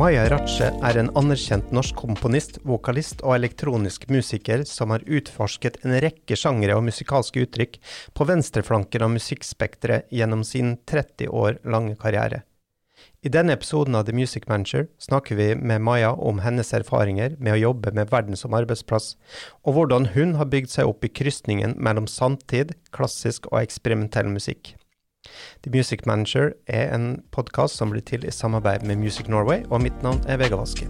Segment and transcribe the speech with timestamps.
[0.00, 5.98] Maja Ratche er en anerkjent norsk komponist, vokalist og elektronisk musiker som har utforsket en
[6.00, 7.76] rekke sjangre og musikalske uttrykk
[8.16, 12.40] på venstreflanken av musikkspekteret gjennom sin 30 år lange karriere.
[13.20, 17.58] I denne episoden av The Music Manager snakker vi med Maja om hennes erfaringer med
[17.58, 19.18] å jobbe med verden som arbeidsplass,
[19.60, 24.72] og hvordan hun har bygd seg opp i krysningen mellom samtid, klassisk og eksperimentell musikk.
[25.62, 29.84] The Music Manager er en podkast som blir til i samarbeid med Music Norway, og
[29.84, 30.88] mitt navn er Vegard Vaske.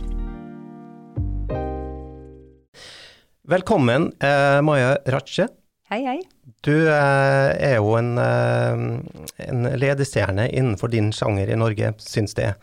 [3.52, 5.48] Velkommen, eh, Maja Ratche.
[5.90, 6.20] Hei, hei.
[6.64, 8.84] Du eh, er jo en, eh,
[9.48, 12.54] en ledestjerne innenfor din sjanger i Norge, syns det.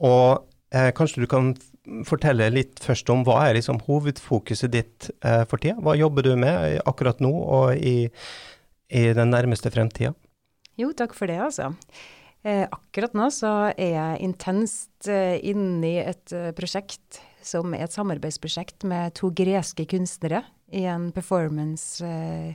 [0.00, 1.52] Og eh, kanskje du kan
[2.08, 5.76] fortelle litt først om hva er liksom hovedfokuset ditt eh, for tida?
[5.84, 8.08] Hva jobber du med akkurat nå og i,
[8.88, 10.14] i den nærmeste fremtida?
[10.78, 11.72] Jo, takk for det, altså.
[12.46, 17.86] Eh, akkurat nå så er jeg intenst eh, inne i et eh, prosjekt som er
[17.86, 22.54] et samarbeidsprosjekt med to greske kunstnere i en performance eh,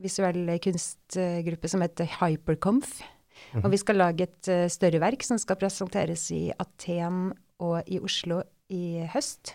[0.00, 3.02] visuell kunstgruppe som heter Hyperconf.
[3.02, 3.64] Mm -hmm.
[3.64, 7.98] Og vi skal lage et uh, større verk som skal presenteres i Aten og i
[7.98, 9.54] Oslo i høst.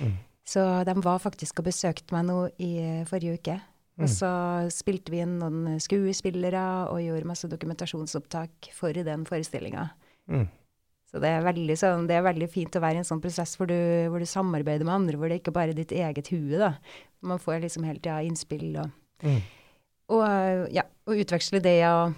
[0.00, 0.16] Mm.
[0.46, 3.60] Så de var faktisk og besøkte meg nå i forrige uke.
[4.02, 4.12] Og mm.
[4.12, 4.32] så
[4.74, 9.86] spilte vi inn noen skuespillere og gjorde masse dokumentasjonsopptak for den forestillinga.
[10.30, 10.48] Mm.
[11.12, 13.52] Så det er, veldig, sånn, det er, veldig, fint å være i en sånn prosess
[13.58, 13.76] hvor du,
[14.08, 16.56] hvor du samarbeider med andre, hvor det ikke bare er ditt eget hue.
[16.56, 16.72] da.
[17.20, 19.40] Man får liksom hele tida innspill og, mm.
[20.16, 20.24] og,
[20.72, 21.76] ja, og utveksle det.
[21.90, 22.16] Og,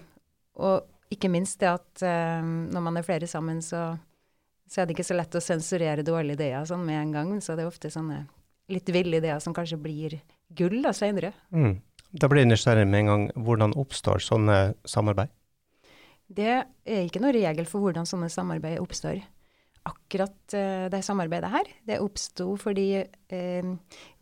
[0.63, 2.05] og, ikke minst det at
[2.41, 3.83] um, når man er flere sammen, så,
[4.71, 7.35] så, er det ikke så lett å sensurere dårlige ideer sånn med en gang.
[7.43, 8.23] Så det er ofte sånne
[8.71, 10.17] litt ville ideer som kanskje blir
[10.57, 11.33] gull da seinere.
[11.55, 11.79] Mm.
[12.15, 13.25] Da blir jeg nysgjerrig med en gang.
[13.47, 15.33] Hvordan oppstår sånne samarbeid?
[16.35, 19.21] Det er ikke noe regel for hvordan sånne samarbeid oppstår.
[19.85, 23.75] Akkurat uh, det samarbeidet her, det oppsto fordi uh,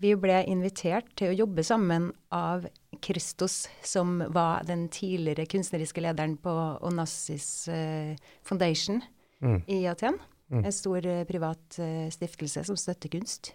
[0.02, 2.66] vi ble invitert til å jobbe sammen av
[3.02, 6.52] Kristos, som var den tidligere kunstneriske lederen på
[6.82, 8.10] Onassis uh,
[8.42, 8.98] Foundation
[9.38, 9.62] mm.
[9.70, 10.18] i Aten.
[10.52, 10.64] Mm.
[10.66, 11.78] En stor privat
[12.12, 13.54] stiftelse som støtter kunst.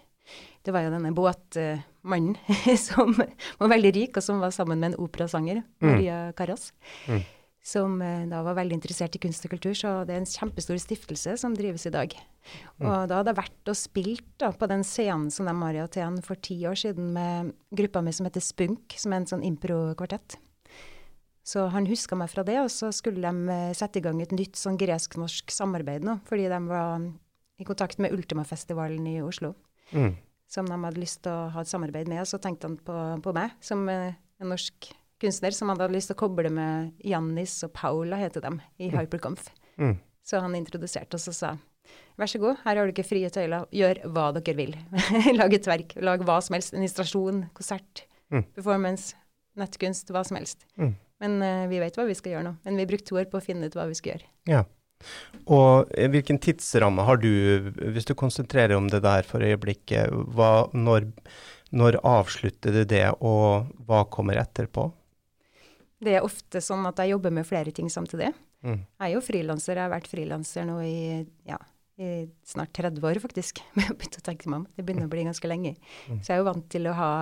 [0.64, 2.36] Det var jo denne båtmannen
[2.88, 5.88] som var veldig rik, og som var sammen med en operasanger, mm.
[5.88, 6.72] Maria Carras.
[7.08, 7.22] Mm.
[7.68, 10.78] Som eh, da var veldig interessert i kunst og kultur, så det er en kjempestor
[10.80, 12.14] stiftelse som drives i dag.
[12.78, 12.86] Mm.
[12.86, 15.82] Og da hadde jeg vært og spilt da, på den scenen som de har i
[15.84, 19.46] Aten for ti år siden med gruppa mi som heter Spunk, som er en sånn
[19.46, 20.38] impro-kvartett.
[21.48, 24.34] Så han huska meg fra det, og så skulle de eh, sette i gang et
[24.36, 27.08] nytt sånn gresk-norsk samarbeid nå, fordi de var
[27.58, 29.54] i kontakt med Ultimafestivalen i Oslo.
[29.92, 30.16] Mm.
[30.48, 32.22] Som de hadde lyst til å ha et samarbeid med.
[32.24, 34.14] Og så tenkte han på, på meg som en
[34.48, 34.90] norsk
[35.20, 38.88] kunstner som han hadde lyst til å koble med Jannis og Paula, heter de, i
[38.88, 38.94] mm.
[38.94, 39.50] Hyperconf.
[39.76, 39.96] Mm.
[40.24, 41.56] Så han introduserte oss og sa
[42.18, 44.74] vær så god, her har dere frie tøyler, gjør hva dere vil.
[45.40, 46.74] lag et verk, lag hva som helst.
[46.74, 48.04] En installasjon, konsert,
[48.34, 48.48] mm.
[48.58, 49.16] performance,
[49.58, 50.66] nettkunst, hva som helst.
[50.80, 50.96] Mm.
[51.22, 52.56] Men uh, vi vet hva vi skal gjøre nå.
[52.66, 54.28] Men vi brukte to år på å finne ut hva vi skal gjøre.
[54.50, 54.64] Ja.
[55.48, 57.30] Og hvilken tidsramme har du,
[57.94, 61.08] hvis du konsentrerer om det der for øyeblikket, hva, når,
[61.72, 64.90] når avslutter du det, og hva kommer etterpå?
[66.04, 68.30] Det er ofte sånn at jeg jobber med flere ting samtidig.
[68.66, 68.82] Mm.
[68.84, 71.00] Jeg er jo frilanser, jeg har vært frilanser nå i,
[71.48, 71.58] ja,
[71.98, 73.62] i snart 30 år, faktisk.
[73.74, 75.74] Men jeg begynte å tenke meg om, Det begynner å bli ganske lenge.
[76.06, 76.20] Mm.
[76.20, 77.12] Så jeg er jo vant til å ha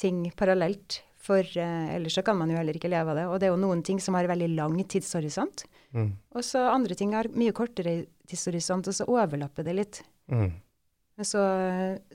[0.00, 3.24] ting parallelt for eh, ellers så kan man jo heller ikke leve av det.
[3.30, 5.64] Og det er jo noen ting som har veldig lang tidshorisont.
[5.96, 6.10] Mm.
[6.36, 10.02] Og så andre ting har mye kortere tidshorisont, og så overlapper det litt.
[10.32, 10.52] Mm.
[11.22, 11.38] Så,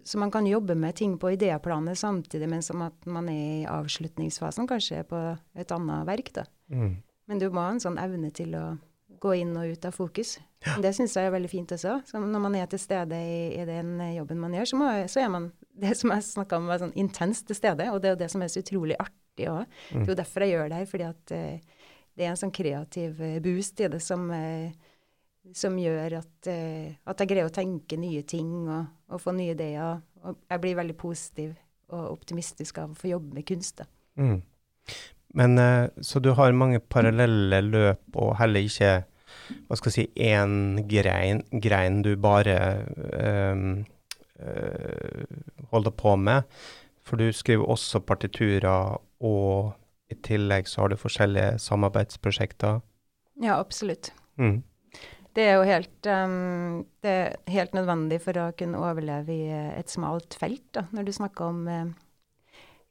[0.03, 4.67] så, man kan jobbe med ting på idéplanet samtidig mens at man er i avslutningsfasen,
[4.67, 5.21] kanskje på
[5.55, 6.33] et annet verk.
[6.35, 6.43] da.
[6.67, 6.97] Mm.
[7.31, 8.65] Men du må ha en sånn evne til å
[9.23, 10.37] gå inn og ut av fokus.
[10.65, 10.75] Ja.
[10.83, 11.99] Det syns jeg er veldig fint også.
[12.07, 15.23] Så når man er til stede i, i den jobben man gjør, så, må, så
[15.23, 15.49] er man
[15.81, 17.89] det som jeg snakka om, var sånn intenst til stede.
[17.93, 19.65] Og det er jo det som er så utrolig artig òg.
[19.91, 20.03] Mm.
[20.03, 20.89] Det er jo derfor jeg gjør det her.
[20.91, 21.83] fordi at uh,
[22.19, 24.95] det er en sånn kreativ uh, boost i det som, uh,
[25.55, 30.01] som gjør at, at, jeg greier å tenke nye ting og, og, få nye ideer.
[30.23, 31.55] Og jeg blir veldig positiv
[31.89, 33.81] og optimistisk av å få jobbe med kunst.
[34.19, 34.41] Mm.
[35.39, 35.61] Men
[36.01, 39.03] Så du har mange parallelle løp og heller ikke
[39.67, 42.57] hva skal jeg si, én grein, grein du bare
[43.53, 43.98] um, uh,
[45.71, 46.47] holder på med.
[47.05, 49.73] For du skriver også partiturer, og
[50.09, 52.81] i tillegg så har du forskjellige samarbeidsprosjekter.
[53.41, 54.11] Ja, absolutt.
[54.37, 54.61] Mm.
[55.37, 59.91] Det er jo helt, um, det er helt nødvendig for å kunne overleve i et
[59.91, 61.91] smalt felt, da, når du snakker om uh,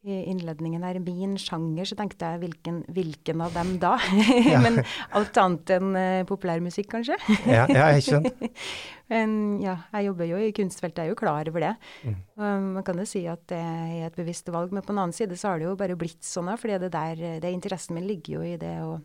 [0.07, 3.97] i innledningen her, min sjanger, så tenkte jeg hvilken, hvilken av dem da?
[4.65, 4.79] Men
[5.19, 7.17] alt annet enn uh, populærmusikk, kanskje?
[7.51, 8.53] ja, ja, jeg skjønner.
[9.13, 9.33] Men
[9.65, 11.75] ja, jeg jobber jo i kunstfeltet, jeg er jo klar over det.
[12.05, 12.17] Mm.
[12.39, 15.17] Um, man kan jo si at det er et bevisst valg, men på den annen
[15.17, 18.39] side så har det jo bare blitt sånn, fordi det der, det interessen min ligger
[18.39, 18.99] jo i det å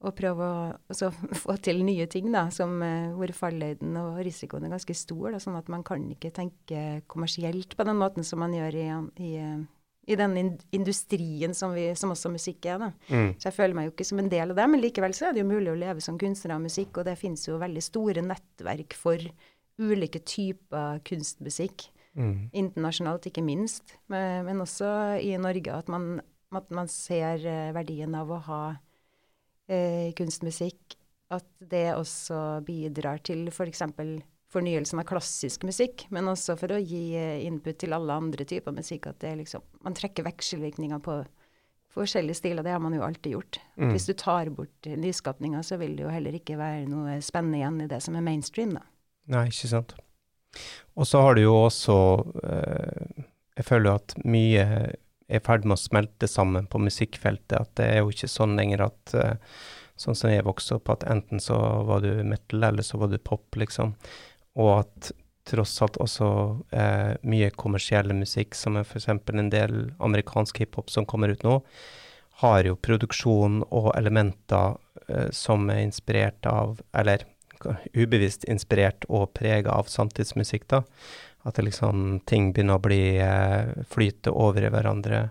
[0.00, 1.10] og prøve å altså,
[1.42, 5.34] få til nye ting, da, som, uh, hvor falløyden og risikoen er ganske stor.
[5.34, 8.86] Da, sånn at man kan ikke tenke kommersielt på den måten som man gjør i,
[9.20, 9.34] i,
[10.10, 10.34] i den
[10.74, 12.90] industrien som, vi, som, også musikk er.
[13.08, 13.36] Mm.
[13.38, 15.36] Så jeg føler meg jo ikke som en del av det, men likevel så er
[15.36, 18.24] det jo mulig å leve som kunstner av musikk, og det finnes jo veldig store
[18.26, 19.22] nettverk for
[19.80, 21.86] ulike typer kunstmusikk.
[22.18, 22.50] Mm.
[22.58, 24.90] Internasjonalt, ikke minst, men, men, også
[25.22, 25.76] i Norge.
[25.76, 26.18] At man,
[26.56, 28.62] at man ser uh, verdien av å ha
[29.70, 30.98] eh, kunstmusikk,
[31.30, 33.84] at det også bidrar til f.eks.
[34.50, 38.42] For fornyelsen av klassisk musikk, men også for å gi eh, input til alle andre
[38.44, 39.06] typer musikk.
[39.06, 41.20] At det liksom, man trekker vekselvirkninger på
[41.94, 42.66] forskjellige stiler.
[42.66, 43.60] Det har man jo alltid gjort.
[43.76, 43.92] Mm.
[43.94, 47.82] Hvis du tar bort nyskapninga, så vil det jo heller ikke være noe spennende igjen
[47.84, 48.82] i det som er mainstream, da.
[49.30, 49.94] Nei, ikke sant.
[50.98, 51.96] Og så har du jo også
[52.42, 54.96] eh, Jeg føler at mye er
[55.30, 57.54] i ferd med å smelte sammen på musikkfeltet.
[57.54, 59.36] At det er jo ikke sånn lenger at eh,
[60.00, 63.18] Sånn som jeg vokste opp, at enten så var du metal, eller så var du
[63.20, 63.90] pop, liksom.
[64.58, 65.12] Og at
[65.50, 66.28] tross alt også
[66.74, 69.08] eh, mye kommersielle musikk, som er f.eks.
[69.10, 71.60] en del amerikansk hiphop som kommer ut nå,
[72.40, 74.76] har jo produksjon og elementer
[75.08, 77.26] eh, som er inspirert av, eller
[77.92, 80.84] ubevisst inspirert og prega av samtidsmusikk, da.
[81.44, 85.22] At det liksom, ting begynner å bli eh, flyte over i hverandre.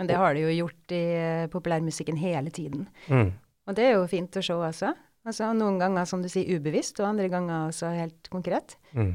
[0.00, 2.86] Men det har det jo gjort i eh, populærmusikken hele tiden.
[3.08, 3.34] Mm.
[3.68, 4.94] Og det er jo fint å se også.
[5.28, 8.78] Altså, noen ganger, som du sier, ubevisst, og andre ganger også helt konkret.
[8.96, 9.12] Mm.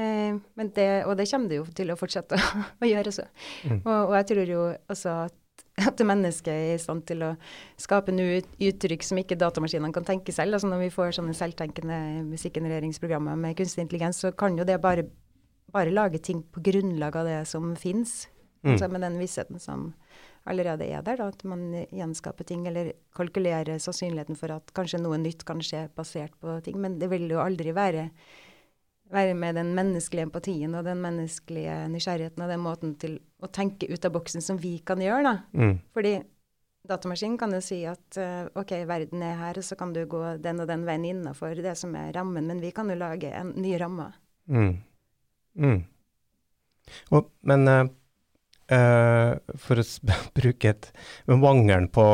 [0.00, 0.38] Eh,
[0.76, 3.26] det, og det kommer det jo til å fortsette å, å gjøre så.
[3.66, 3.82] Mm.
[3.82, 7.32] Og, og, jeg tror jo også at, at mennesket er i stand til å
[7.80, 8.40] skape noe
[8.70, 10.56] uttrykk som ikke datamaskinene kan tenke selv.
[10.56, 15.08] Altså når vi får sånne selvtenkende musikkgenereringsprogrammer med kunstig intelligens, så kan jo det bare
[15.70, 18.28] bare lage ting på grunnlag av det som fins.
[18.64, 18.72] Mm.
[18.72, 19.92] Altså med den vissheten som
[20.50, 25.18] allerede er der, da, at man gjenskaper ting eller kalkulerer sannsynligheten for at kanskje noe
[25.20, 26.80] nytt kan skje basert på ting.
[26.82, 28.08] Men det vil jo aldri være,
[29.14, 33.88] være med den menneskelige empatien og den menneskelige nysgjerrigheten og den måten til å tenke
[33.90, 35.24] ut av boksen som vi kan gjøre.
[35.30, 35.34] da.
[35.56, 35.78] Mm.
[35.96, 36.18] Fordi
[36.90, 40.22] datamaskinen kan jo si at uh, OK, verden er her, og så kan du gå
[40.42, 43.54] den og den veien innafor det som er rammen, men vi kan jo lage en
[43.56, 44.10] ny ramme.
[44.50, 44.74] Mm.
[45.60, 45.80] Mm.
[47.14, 47.84] Og, men uh,
[48.70, 49.84] uh, for å
[50.38, 50.90] bruke et
[51.28, 52.06] Ved mangel på,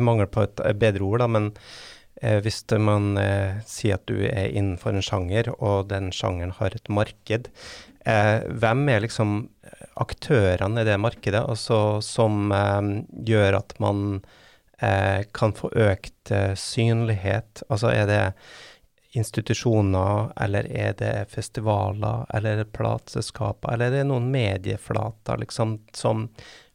[0.00, 3.14] mangel på et bedre ord, da, men uh, hvis man
[3.68, 7.50] sier at du er innenfor en sjanger, og den sjangeren har et marked,
[8.02, 9.44] hvem er liksom
[10.02, 12.50] aktørene i det markedet altså, som
[13.28, 14.18] gjør at man
[15.30, 17.62] kan få økt synlighet?
[17.68, 18.24] Altså er det
[19.12, 25.78] institusjoner, eller er det festivaler, eller er det plateselskaper, eller er det noen medieflater, liksom,
[25.96, 26.26] som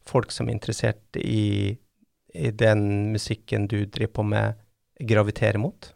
[0.07, 1.75] folk som er interessert i,
[2.33, 4.63] i den musikken du driver på med,
[4.97, 5.91] graviterer mot?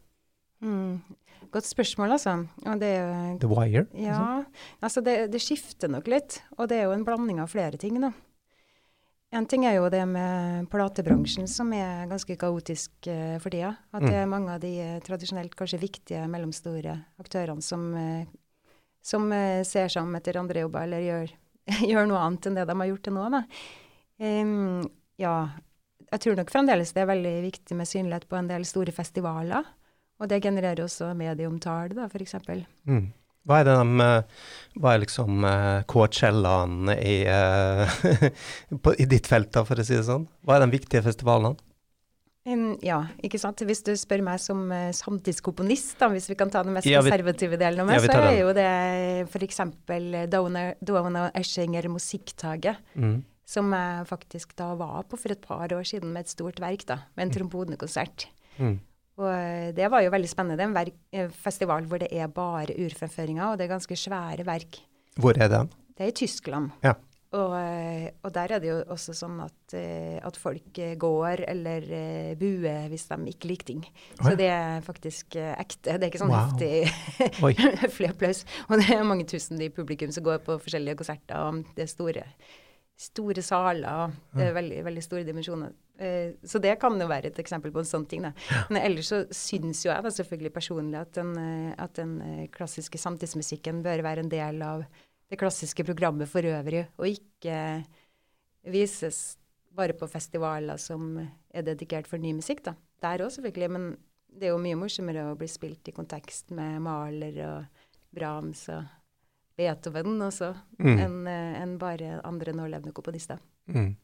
[0.62, 1.02] Mm.
[1.52, 2.36] Godt spørsmål, altså.
[2.80, 2.92] Det,
[3.42, 3.86] The Wire?
[3.92, 4.46] Ja, liksom.
[4.80, 6.40] altså det, det, skifter nok litt.
[6.58, 8.14] Og det er jo en blanding av flere ting, da.
[9.32, 13.72] En ting er jo det med platebransjen, som er ganske kaotisk uh, for tida.
[13.96, 14.34] At det er mm.
[14.34, 18.26] mange av de uh, tradisjonelt kanskje viktige mellomstore aktørene som, uh,
[19.00, 19.32] som
[19.68, 21.32] ser seg om etter andre jobber, eller gjør,
[21.94, 23.30] gjør, noe annet enn det de har gjort til nå.
[23.38, 23.42] Da.
[24.20, 24.90] Um,
[25.22, 25.36] ja,
[26.12, 29.72] jeg tror nok fremdeles det er veldig viktig med synlighet på en del store festivaler.
[30.22, 32.36] Og det genererer også medieomtale, da, f.eks.
[32.84, 33.08] Mm.
[33.48, 34.08] Hva er, det de,
[34.82, 40.06] hva er liksom uh, Coachellaen i, uh, i ditt felt, da, for å si det
[40.08, 40.28] sånn?
[40.46, 41.58] Hva er de viktige festivalene?
[42.46, 43.62] Um, ja, ikke sant.
[43.70, 47.02] Hvis du spør meg som uh, samtidskomponist, da, hvis vi kan ta den mest ja,
[47.02, 48.70] konservative delen av meg, ja, så er jo det
[49.28, 49.62] f.eks.
[50.32, 53.22] Dona Eschinger musikktaget, Mm.
[53.52, 56.86] Som jeg faktisk da var på for et par år siden med et stort verk,
[56.88, 58.30] da, med en trombonekonsert.
[58.62, 58.78] Mm.
[59.22, 60.58] Og eh, det var jo veldig spennende.
[60.58, 63.98] Det er en verk, eh, festival hvor det er bare urfremføringer, og det er ganske
[64.00, 64.82] svære verk.
[65.22, 65.64] Hvor er det?
[65.98, 66.72] Det er i Tyskland.
[66.86, 66.96] Ja.
[67.32, 69.76] Og, eh, og, der er det jo også sånn at,
[70.28, 71.86] at folk går eller
[72.40, 73.86] buer hvis de ikke liker ting.
[74.20, 75.96] Oh, Så det er faktisk ekte.
[75.96, 76.50] Det er ikke sånn wow.
[76.50, 78.44] heftig høflig applaus.
[78.68, 81.40] Og det er mange tusen i publikum som går på forskjellige konserter.
[81.40, 82.26] og Det er store,
[83.00, 84.20] store saler.
[84.36, 85.72] Det er veldig, veldig store dimensjoner.
[86.02, 88.24] Eh, så det kan jo være et eksempel på en sånn ting.
[88.26, 88.32] Da.
[88.72, 92.48] Men ellers så syns jo jeg da selvfølgelig personlig at den, eh, at den eh,
[92.54, 94.86] klassiske samtidsmusikken bør være en del av
[95.32, 97.86] det klassiske programmet for øvrig, og ikke
[98.68, 99.38] vises
[99.72, 101.14] bare på festivaler som
[101.54, 102.74] er dedikert for ny musikk, da.
[103.02, 103.70] Der òg, selvfølgelig.
[103.72, 103.86] Men
[104.28, 108.84] det er jo mye morsommere å bli spilt i kontekst med Mahler og Brahms og
[109.58, 110.98] Beethoven også, Mm.
[111.00, 113.40] enn en bare andre nålevende komponister.
[113.68, 113.96] Mm.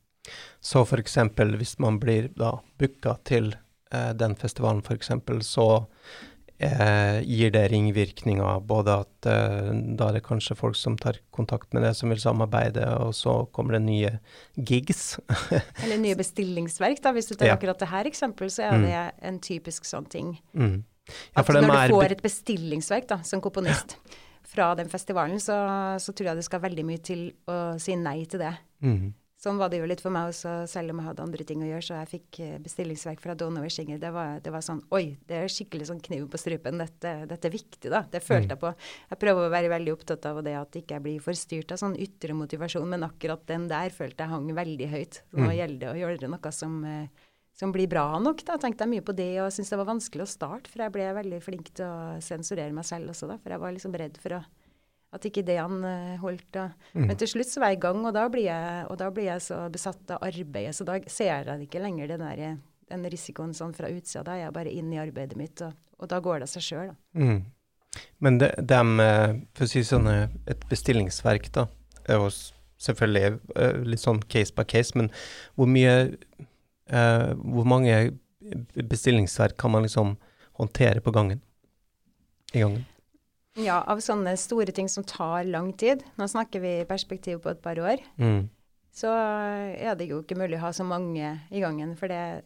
[0.62, 3.54] Så eksempel hvis man blir da booka til
[3.92, 5.86] eh, den festivalen eksempel, så
[6.60, 11.74] eh, gir det ringvirkninger, både at eh, da er det kanskje folk som tar kontakt
[11.74, 14.14] med det, som vil samarbeide, og så kommer det nye
[14.58, 15.20] gigs.
[15.84, 17.14] Eller nye bestillingsverk, da.
[17.16, 17.58] Hvis du tar Ja.
[17.58, 18.86] akkurat det her eksempel, så er Mm.
[18.88, 20.38] det en typisk sånn ting.
[20.54, 20.84] Mm.
[21.08, 23.96] Ja, At når du får et bestillingsverk da, som komponist
[24.44, 25.56] fra den festivalen, så,
[26.00, 28.58] så tror jeg det skal veldig mye til å si nei til det.
[28.84, 29.14] Mm.
[29.38, 31.68] Sånn var det jo litt for meg også, selv om jeg hadde andre ting å
[31.68, 31.86] gjøre.
[31.86, 34.00] Så jeg fikk eh, bestillingsverk fra Donover Singer.
[34.02, 36.80] Det var, det var sånn Oi, det er skikkelig sånn kniv på strupen.
[36.82, 38.02] Dette, dette er viktig, da.
[38.10, 38.72] Det følte jeg på.
[39.12, 41.78] Jeg prøver å være veldig opptatt av det at ikke jeg blir for styrt av
[41.84, 45.22] sånn ytre motivasjon, men akkurat den der følte jeg hang veldig høyt.
[45.30, 45.58] Så nå Mm.
[45.60, 47.08] gjelder det å gjøre noe som, eh,
[47.54, 48.42] som blir bra nok.
[48.44, 50.92] Da tenkte jeg mye på det og syntes det var vanskelig å starte, for jeg
[50.98, 53.38] ble veldig flink til å sensurere meg selv også, da.
[53.38, 54.44] For jeg var liksom redd for å,
[55.16, 56.48] at ikke ideene han holdt.
[56.56, 56.70] Da.
[56.94, 57.08] Mm.
[57.10, 59.30] Men til slutt så var jeg i gang, og da blir jeg, og da blir
[59.30, 62.58] jeg så besatt av arbeidet, så da ser jeg ikke lenger den, der,
[62.92, 64.26] den risikoen sånn fra utsida.
[64.28, 66.92] Da er jeg bare inn i arbeidet mitt, og, og da går det seg sjøl,
[66.92, 66.98] da.
[67.24, 67.40] Mm.
[68.22, 71.66] Men de, dem, eh, for å si sånn, eh, et bestillingsverk, da,
[72.08, 72.30] er jo
[72.84, 75.10] selvfølgelig eh, litt sånn case by case, men
[75.58, 77.96] hvor mye eh, Hvor mange
[78.78, 80.14] bestillingsverk kan man liksom
[80.60, 81.42] håndtere på gangen?
[82.54, 82.86] I gangen?
[83.58, 87.62] Ja, av sånne store ting som tar lang tid, nå snakker vi perspektiv på et
[87.64, 88.50] par år, Mm.
[88.94, 92.44] så er det jo ikke mulig å ha så mange i gangen, for det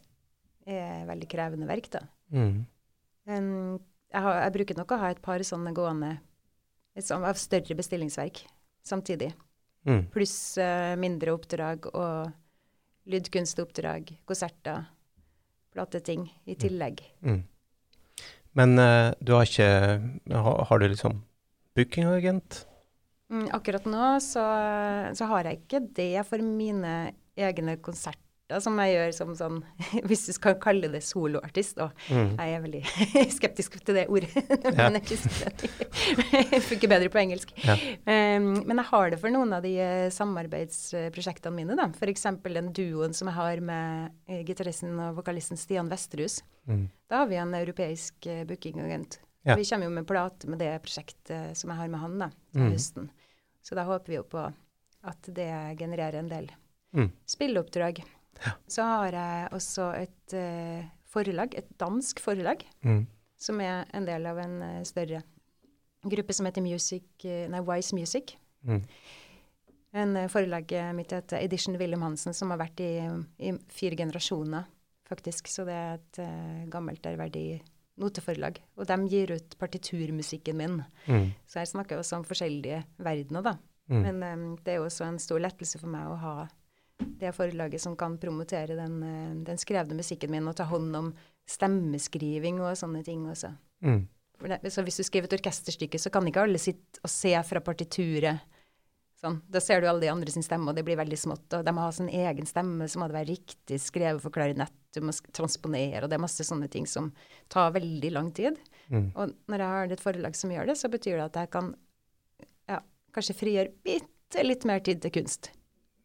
[0.66, 2.00] er veldig krevende verk, da.
[2.32, 2.64] Mm.
[3.26, 3.80] Um,
[4.12, 6.18] jeg, har, jeg bruker nok å ha et par sånne gående
[6.96, 8.46] et sånn, av større bestillingsverk
[8.84, 9.32] samtidig.
[9.84, 10.06] Mm.
[10.12, 12.32] Pluss uh, mindre oppdrag og
[13.06, 14.84] lydkunstoppdrag, konserter,
[15.72, 17.00] plateting i tillegg.
[17.24, 17.42] Mm.
[18.58, 19.68] Men uh, du har ikke
[20.28, 21.22] Har, har du liksom
[21.76, 22.66] bookingagent?
[23.32, 24.42] Mm, akkurat nå så,
[25.16, 27.78] så har jeg ikke det for mine egne
[28.52, 29.58] konserter, som jeg gjør som sånn
[30.08, 32.36] Hvis du skal kalle det soloartist, og Mm.
[32.36, 32.82] jeg er veldig
[33.38, 34.30] skeptisk til det ordet.
[34.72, 34.88] Ja.
[34.90, 37.52] men jeg funker bedre på engelsk.
[37.64, 37.74] Ja.
[38.06, 41.76] Um, men jeg har det for noen av de eh, samarbeidsprosjektene mine.
[41.78, 41.88] da.
[41.96, 42.24] F.eks.
[42.42, 46.40] den duoen som jeg har med eh, gitaristen og vokalisten Stian Vesterhus.
[46.68, 46.86] Mm.
[47.10, 49.20] Da har vi en europeisk uh, bookingagent.
[49.44, 49.56] Ja.
[49.58, 52.62] Vi kommer jo med plate med det prosjektet som jeg har med han da, til
[52.68, 52.72] Mm.
[52.76, 53.08] høsten.
[53.62, 54.42] Så da håper vi jo på
[55.02, 56.50] at det genererer en del
[56.94, 57.08] Mm.
[57.26, 58.02] spilleoppdrag.
[58.40, 58.52] Ja.
[58.66, 63.06] Så har jeg også et uh, forlag, et dansk forlag, Mm.
[63.38, 65.22] som er en del av en uh, større
[66.02, 68.36] gruppe som heter Music, eh, nei, Wise Music.
[68.66, 68.82] Mm.
[69.94, 72.96] En Forlaget mitt heter Edition Wilhelm Hansen, som har vært i,
[73.38, 74.64] i fire generasjoner,
[75.06, 75.46] faktisk.
[75.52, 77.60] Så det er et gammelt, ærverdig
[78.00, 78.58] noteforlag.
[78.80, 80.80] Og de gir ut partiturmusikken min.
[81.06, 81.28] Mm.
[81.46, 83.54] Så her snakker jeg også om forskjellige verdener, da.
[83.92, 84.02] Mm.
[84.06, 86.34] Men um, det er jo også en stor lettelse for meg å ha
[87.20, 91.12] det forlaget som kan promotere den, eh, den skrevne musikken min, og ta hånd om
[91.48, 93.52] stemmeskriving og sånne ting også.
[93.82, 94.06] Mm.
[94.70, 98.42] Så hvis du skriver et orkesterstykke, så kan ikke alle sitte og se fra partituret.
[99.22, 99.36] Sånn.
[99.46, 101.46] Da ser du alle de andre sin stemme, og det blir veldig smått.
[101.54, 104.74] Og de må ha sin egen stemme, så må det være riktig skrevet for klarinett,
[104.92, 107.12] du må transponere, og det er masse sånne ting som
[107.52, 108.58] tar veldig lang tid.
[108.90, 109.12] Mm.
[109.14, 111.70] Og når jeg har et forlag som gjør det, så betyr det at jeg kan
[112.68, 112.80] ja,
[113.14, 115.52] kanskje frigjøre bitte litt mer tid til kunst.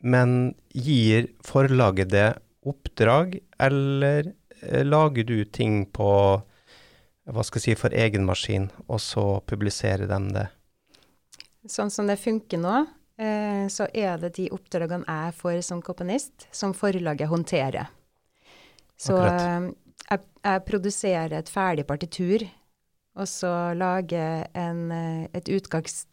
[0.03, 2.27] Men gir forlaget det
[2.67, 6.11] oppdrag, eller eh, lager du ting på
[7.27, 10.45] hva skal jeg si, for egen maskin, og så publiserer de det?
[11.67, 12.75] Sånn som det funker nå,
[13.19, 17.89] eh, så er det de oppdragene jeg får som komponist, som forlaget håndterer.
[18.97, 19.67] Så eh,
[20.07, 22.47] jeg, jeg produserer et ferdig partitur,
[23.17, 24.91] og så lager en,
[25.33, 26.05] et utkast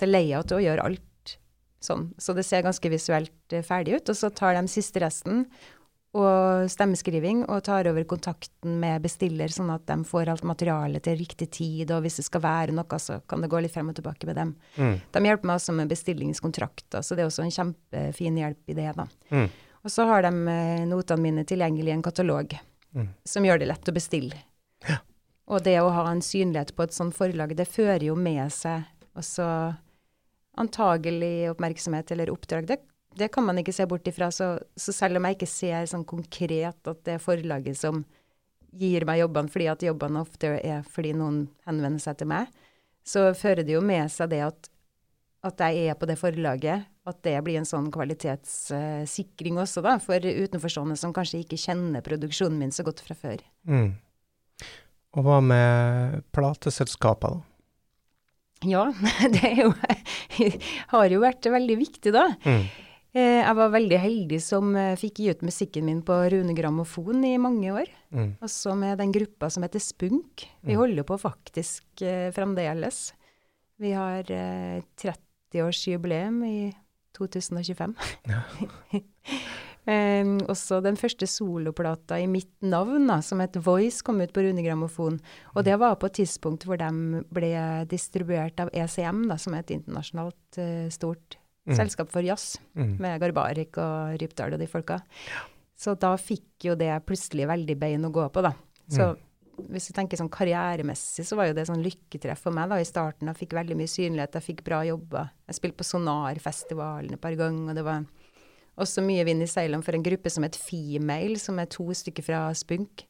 [0.00, 1.07] til layout og gjør alt
[1.80, 2.12] sånn.
[2.18, 4.08] Så det ser ganske visuelt eh, ferdig ut.
[4.12, 5.46] Og så tar de siste resten
[6.18, 11.18] og stemmeskriving, og tar over kontakten med bestiller, sånn at de får alt materialet til
[11.20, 13.98] riktig tid, og hvis det skal være noe, så kan det gå litt frem og
[13.98, 14.54] tilbake med dem.
[14.80, 14.94] Mm.
[15.14, 18.88] De hjelper meg også med bestillingskontrakter, så det er også en kjempefin hjelp i det.
[18.96, 19.06] da.
[19.30, 19.50] Mm.
[19.84, 22.58] Og så har de eh, notene mine tilgjengelig i en katalog,
[22.96, 23.10] Mm.
[23.28, 24.36] som gjør det lett å bestille.
[24.88, 24.96] Ja.
[25.52, 28.86] Og det å ha en synlighet på et sånt forlag, det fører jo med seg
[29.14, 29.44] også
[30.58, 32.68] antagelig oppmerksomhet eller oppdrag.
[32.68, 32.80] Det,
[33.18, 34.30] det kan man ikke se bort ifra.
[34.34, 38.04] Så, så selv om jeg ikke ser sånn konkret at det er forlaget som
[38.78, 42.50] gir meg jobbene, fordi at jobbene ofte er fordi noen henvender seg til meg,
[43.08, 44.68] så fører det jo med seg det at
[45.46, 50.18] at jeg er på det forlaget, at det blir en sånn kvalitetssikring også, da, for
[50.18, 53.44] utenforstående som kanskje ikke kjenner produksjonen min så godt fra før.
[53.70, 53.92] Mm.
[55.16, 57.44] Og hva med plateselskaper, da?
[58.66, 58.88] Ja,
[59.36, 59.72] det jo,
[60.90, 62.24] har jo vært veldig viktig, da.
[62.44, 62.64] Mm.
[63.14, 67.22] Eh, jeg var veldig heldig som eh, fikk gi ut musikken min på Rune Grammofon
[67.24, 67.88] i mange år.
[68.14, 68.32] Mm.
[68.44, 70.44] Også med den gruppa som heter Spunk.
[70.62, 70.80] Vi Mm.
[70.82, 73.12] holder på faktisk eh, fremdeles.
[73.78, 76.58] Vi har eh, 30-årsjubileum i
[77.16, 77.94] 2025.
[78.28, 78.42] Ja.
[79.88, 84.42] Em, også den første soloplata i mitt navn, da, som het Voice, kom ut på
[84.44, 85.16] Rune Grammofon.
[85.56, 87.52] Og det var på et tidspunkt hvor de ble
[87.88, 91.76] distribuert av ECM, da, som er et internasjonalt eh, stort Mm.
[91.76, 92.98] selskap for jazz, Mm.
[92.98, 95.02] med Garbarek og Rypdal og de folka.
[95.76, 98.54] Så da fikk jo det plutselig veldig bein å gå på, da.
[98.88, 99.18] Så
[99.68, 102.84] hvis du tenker sånn karrieremessig, så var jo det sånn lykketreff for meg da i
[102.88, 103.26] starten.
[103.28, 105.28] Jeg fikk veldig mye synlighet, jeg fikk bra jobber.
[105.46, 108.06] Jeg spilte på Sonarfestivalen et par ganger, og det var
[108.78, 112.24] også mye vind i seilene for en gruppe som het Female, som er to stykker
[112.26, 113.04] fra Spunk,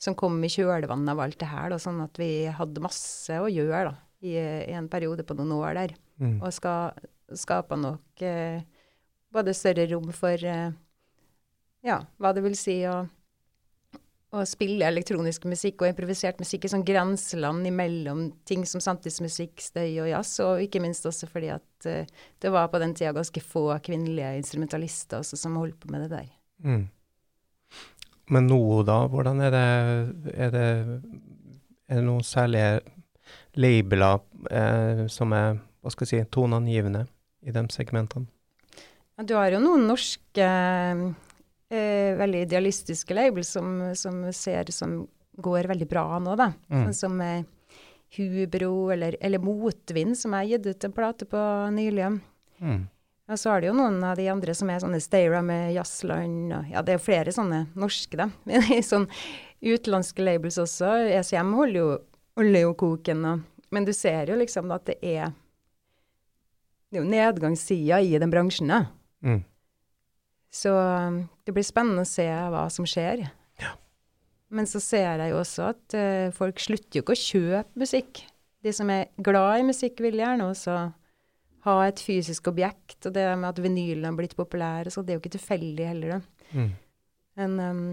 [0.00, 3.48] som kom i kjølvannet av alt det her, da, sånn at vi hadde masse å
[3.48, 6.36] gjøre da, i, i en periode på noen år der Mm.
[6.46, 6.94] og skal,
[7.34, 8.62] skapa nok eh,
[9.34, 10.70] både større rom for eh,
[11.82, 13.00] ja, hva det vil si å,
[14.34, 20.00] å spille elektronisk musikk og improvisert musikk i sånn grenseland imellom ting som samtidsmusikk, støy
[20.02, 23.42] og jazz, og ikke minst også fordi at uh, det var på den tida ganske
[23.44, 26.28] få kvinnelige instrumentalister også som holdt på med det der.
[26.64, 26.84] Mm.
[28.34, 29.04] Men nå, da?
[29.12, 29.64] Hvordan er det
[30.32, 30.68] Er det,
[31.88, 32.80] er det noen særlige
[33.60, 37.04] labeler eh, som er hva skal jeg si, toneangivende
[37.44, 38.30] i de segmentene?
[39.14, 40.46] Ja, du har jo noen norske
[41.70, 45.02] eh, veldig idealistiske labels som, som ser som
[45.36, 46.52] går veldig bra nå, da.
[46.70, 46.86] Mm.
[46.86, 47.44] Sånn som eh,
[48.16, 51.44] Hubro eller, eller Motvind, som jeg har gitt ut en plate på
[51.74, 52.12] nylig.
[52.62, 52.84] Mm.
[53.24, 56.52] Og så har det jo noen av de andre som er sånne Stayra med Jazzland,
[56.52, 58.28] og ja, det er flere sånne norske, da.
[58.48, 59.08] Men i sånn
[59.64, 60.92] utenlandske labels også.
[61.16, 61.88] ECM holder jo,
[62.38, 65.32] holder jo koken, og, men du ser jo liksom at det er
[66.92, 68.84] det er jo nedgangssida i den bransjen, da.
[69.24, 69.40] Mm.
[70.54, 73.24] Så um, det blir spennende å se hva som skjer.
[73.58, 73.72] Ja.
[74.54, 78.22] Men så ser jeg jo også at uh, folk slutter jo ikke å kjøpe musikk.
[78.64, 80.78] De som er glad i musikk, vil gjerne også
[81.66, 83.00] ha et fysisk objekt.
[83.02, 86.16] Og det med at vinylen har blitt populær, så det er jo ikke tilfeldig heller,
[86.16, 86.48] da.
[86.54, 86.72] Mm.
[87.40, 87.84] Men um,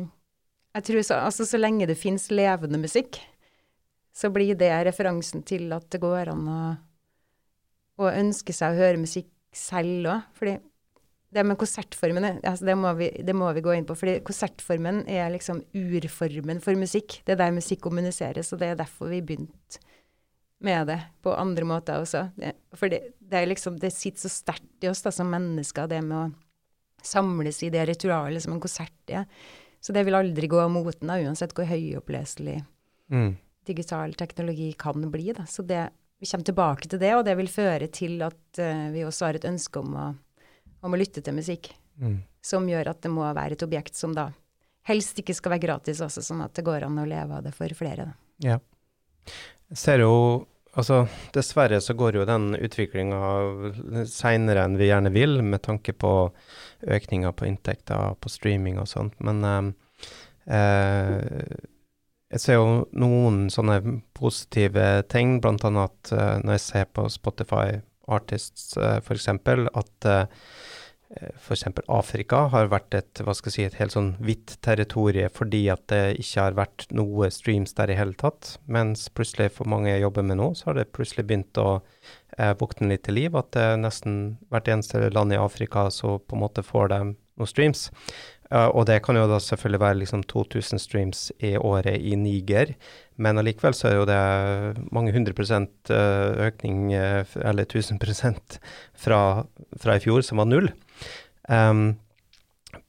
[0.77, 3.17] jeg tror så, altså, så lenge det fins levende musikk,
[4.13, 6.61] så blir det referansen til at det går an å,
[8.03, 10.29] å ønske seg å høre musikk selv òg.
[10.37, 10.59] Fordi
[11.33, 13.95] det med konsertformen, er- altså det, må vi, det må vi gå inn på.
[13.95, 17.21] fordi konsertformen er liksom urformen for musikk.
[17.25, 19.79] Det er der musikk kommuniseres, og det er derfor vi begynte
[20.61, 22.25] med det på andre måter også.
[22.77, 26.17] For det, det liksom, det sitter så sterkt i oss da, som mennesker, det med
[26.17, 26.31] å
[27.01, 29.23] samles i det ritualet som en konsert er.
[29.81, 32.59] Så det vil aldri gå av moten, da, uansett hvor høyoppleselig
[33.11, 33.33] Mm.
[33.67, 35.33] digital teknologi kan bli.
[35.33, 35.43] Da.
[35.49, 35.89] Så det,
[36.21, 39.35] vi kommer tilbake til det, og det vil føre til at uh, vi også har
[39.39, 40.05] et ønske om å,
[40.81, 42.21] om å lytte til musikk, Mm.
[42.41, 44.31] som gjør at det må være et objekt som da
[44.89, 47.53] helst ikke skal være gratis også, sånn at det går an å leve av det
[47.53, 48.05] for flere.
[48.05, 48.13] Da.
[48.39, 48.59] Ja.
[49.69, 51.01] Jeg ser jo Altså,
[51.35, 56.31] dessverre så går jo den utviklinga seinere enn vi gjerne vil, med tanke på
[56.87, 59.17] økninga på inntekter på streaming og sånt.
[59.19, 59.67] Men eh,
[60.47, 61.57] eh,
[62.31, 63.81] jeg ser jo noen sånne
[64.15, 70.25] positive ting, blant annet eh, når jeg ser på Spotify Artists eh, f.eks., at eh,
[71.19, 71.65] f.eks.
[71.91, 75.83] Afrika har vært et, hva skal jeg si, et helt sånn hvitt territorie fordi at
[75.91, 78.55] det ikke har vært noe streams der i hele tatt.
[78.71, 81.69] Mens plutselig for mange jeg jobber med nå, så har det plutselig begynt å
[82.37, 83.35] eh, våkne litt til liv.
[83.37, 84.21] At det nesten
[84.53, 87.89] hvert eneste land i Afrika så på en måte får de noen streams.
[88.51, 92.75] Eh, og det kan jo da selvfølgelig være liksom 2000 streams i året i Niger.
[93.21, 94.21] Men allikevel så er jo det
[94.91, 98.59] mange hundre prosent eh, økning, eh, eller 1000 prosent
[98.93, 99.43] fra,
[99.79, 100.71] fra i fjor, som var null.
[101.49, 101.95] Um,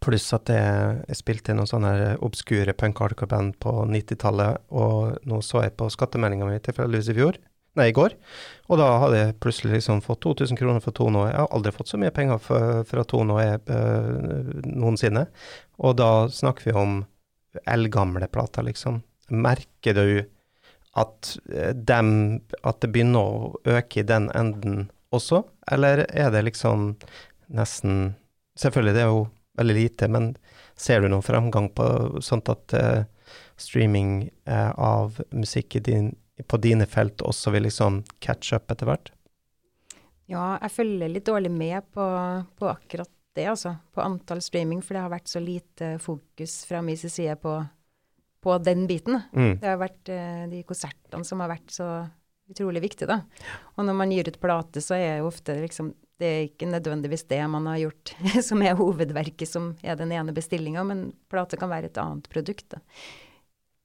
[0.02, 5.64] pluss at jeg spilte i noen sånne obskure punk hardcore-band på 90-tallet, og nå så
[5.64, 7.38] jeg på skattemeldinga mi tilfeldigvis i fjor,
[7.78, 8.14] nei, i går,
[8.68, 11.92] og da hadde jeg plutselig liksom fått 2000 kroner for Tone, jeg har aldri fått
[11.92, 12.40] så mye penger
[12.88, 15.26] fra Tone jeg eh, noensinne.
[15.82, 17.02] Og da snakker vi om
[17.68, 19.02] eldgamle plater, liksom.
[19.32, 20.06] Merker du
[21.00, 26.46] at, eh, dem, at det begynner å øke i den enden også, eller er det
[26.48, 26.92] liksom
[27.52, 28.16] nesten
[28.52, 29.20] Selvfølgelig, det er jo
[29.56, 30.26] veldig lite, men
[30.76, 31.86] ser du noen fremgang på
[32.20, 36.10] sånt at uh, streaming uh, av musikk i din,
[36.48, 39.12] på dine felt også vil liksom catch up etter hvert?
[40.30, 42.04] Ja, jeg følger litt dårlig med på,
[42.58, 43.76] på akkurat det, altså.
[43.92, 47.56] På antall streaming, for det har vært så lite fokus fra min side på,
[48.44, 49.20] på den biten.
[49.32, 49.56] Mm.
[49.60, 51.88] Det har vært eh, de konsertene som har vært så
[52.52, 53.22] utrolig viktige, da.
[53.76, 57.24] Og når man gir ut plate, så er jo ofte liksom Det er ikke nødvendigvis
[57.26, 58.12] det man har gjort
[58.48, 62.68] som er hovedverket, som er den ene bestillinga, men plate kan være et annet produkt,
[62.76, 62.82] da.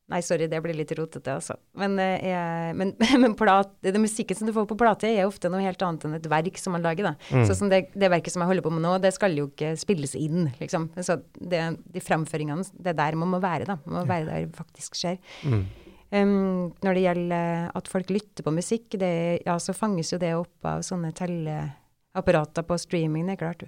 [0.07, 1.57] Nei, sorry, det blir litt rotete, altså.
[1.75, 2.93] Men, eh, jeg, men,
[3.23, 6.15] men plat, det musikken som du får på plate, er ofte noe helt annet enn
[6.15, 7.15] et verk som man lager, da.
[7.27, 7.43] Mm.
[7.49, 9.73] Sånn som det, det verket som jeg holder på med nå, det skal jo ikke
[9.79, 10.87] spilles inn, liksom.
[11.03, 13.75] Så det, de framføringene, det er der man må være, da.
[13.83, 15.19] Man må være der det faktisk skjer.
[15.43, 15.67] Mm.
[16.07, 19.11] Um, når det gjelder at folk lytter på musikk, det,
[19.43, 23.67] ja, så fanges jo det opp av sånne telleapparater på streaming, det er klart.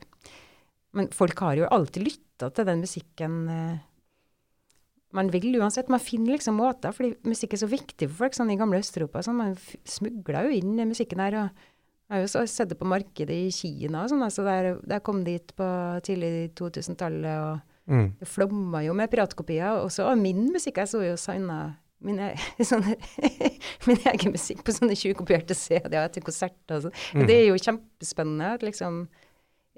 [0.95, 3.77] Men folk har jo alltid lytta til den musikken eh,
[5.11, 5.89] man vil uansett.
[5.89, 8.33] Man finner liksom måter, fordi musikk er så viktig for folk.
[8.37, 11.35] sånn I gamle Øst-Europa sånn, man smugla jo inn musikken der.
[11.43, 11.49] og
[12.09, 14.23] Jeg har jo så sett det på markedet i Kina og sånn.
[14.23, 15.65] altså der, der kom hit på
[16.03, 17.37] tidlig 2000-tallet.
[17.39, 18.11] og Mm.
[18.19, 19.81] det flomma jo med piratkopier.
[19.83, 20.75] Også av min musikk.
[20.77, 22.95] Jeg så jo signa min, e- sånne,
[23.87, 26.75] min egen musikk på sånne 20-kopierte CD-er etter konserter.
[26.77, 26.93] og sånn.
[27.15, 27.25] Mm.
[27.25, 28.53] Det er jo kjempespennende.
[28.53, 29.07] at liksom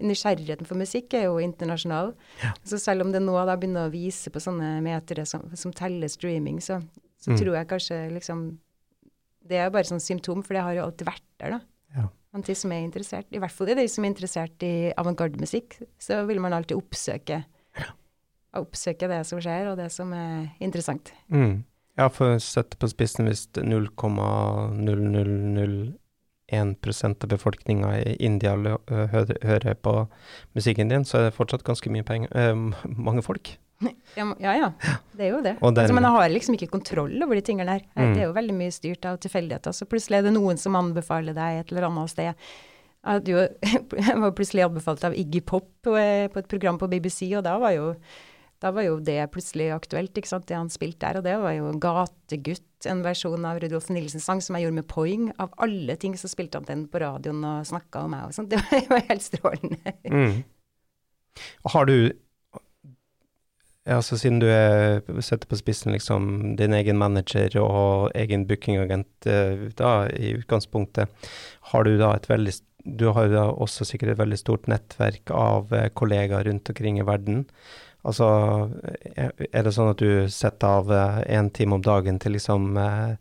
[0.01, 2.07] Nysgjerrigheten for musikk er jo internasjonal.
[2.67, 6.07] Så selv om det nå da begynner å vise på sånne metere som, som teller
[6.11, 6.81] streaming, så,
[7.21, 7.37] så Mm.
[7.37, 8.39] tror jeg kanskje liksom
[9.47, 11.59] Det er jo bare sånn symptom, for det har jo alltid vært der, da.
[11.97, 12.07] Ja.
[12.33, 13.25] Men de som er interessert.
[13.31, 17.43] I hvert fall de som er interessert i avantgardemusikk, så vil man alltid oppsøke
[18.53, 21.11] oppsøke det som skjer, og det som er interessant.
[21.31, 21.63] Mm.
[21.97, 25.93] Ja, for å sette på spissen hvis 0,0001
[26.51, 29.93] av befolkninga i India hører, hører på
[30.55, 33.55] musikken din, så er det fortsatt ganske mye penger, uh, mange folk.
[34.15, 34.67] Ja, ja, ja.
[35.17, 35.55] Det er jo det.
[35.57, 37.85] Den- altså, men jeg har liksom ikke kontroll over de tingene der.
[37.95, 38.13] Mm.
[38.13, 39.73] Det er jo veldig mye styrt av tilfeldigheter.
[39.73, 42.33] Så plutselig er det noen som anbefaler deg et eller annet sted.
[43.01, 43.45] Jeg, jo,
[44.05, 47.55] jeg var plutselig anbefalt av Iggy Pop eh, på et program på BBC, og da
[47.61, 47.87] var jo
[48.61, 51.17] da var jo det plutselig aktuelt, ikke sant, det han spilte der.
[51.19, 54.89] Og det var jo Gategutt, en versjon av Rudolf Nilsens sang som jeg gjorde med
[54.89, 55.29] Poing.
[55.41, 58.49] Av alle ting så spilte han den på radioen og snakka om meg og sånn.
[58.51, 59.95] Det var jo helt strålende.
[60.05, 60.35] Mm.
[61.73, 61.95] Har du
[63.89, 69.71] altså Siden du er, setter på spissen liksom din egen manager og egen bookingagent eh,
[69.73, 71.09] da, i utgangspunktet,
[71.71, 75.33] har du da et veldig Du har jo da også sikkert et veldig stort nettverk
[75.33, 77.47] av eh, kollegaer rundt omkring i verden.
[78.01, 78.27] Altså,
[79.13, 80.93] er det sånn at du setter av
[81.29, 83.13] én time om dagen til liksom uh,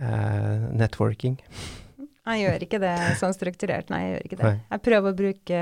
[0.00, 1.36] eh, networking?
[2.24, 4.52] Jeg gjør ikke det sånn strukturert, nei, jeg gjør ikke det.
[4.70, 5.60] Jeg prøver å bruke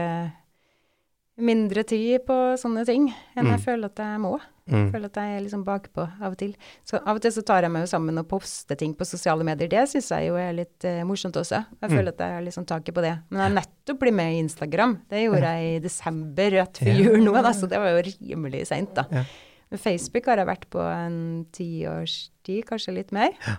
[1.41, 3.51] mindre tid på sånne ting enn Mm.
[3.57, 4.39] jeg føler at jeg må.
[4.69, 4.93] Mm.
[4.93, 6.53] Føler at jeg er liksom bakpå av og til.
[6.87, 9.43] Så av og til så tar jeg meg jo sammen og poster ting på sosiale
[9.43, 9.67] medier.
[9.69, 11.65] Det syns jeg jo er litt uh, morsomt også.
[11.81, 11.97] Jeg Mm.
[11.97, 13.15] føler at jeg har liksom taket på det.
[13.31, 14.99] Men jeg har nettopp blitt med i Instagram.
[15.11, 18.67] Det gjorde jeg i desember, rett før jul nå, da, så det var jo rimelig
[18.67, 19.05] seint, da.
[19.11, 19.25] Ja.
[19.71, 23.33] Men Facebook har jeg vært på en tiårs tid, kanskje litt mer.
[23.49, 23.57] Ja.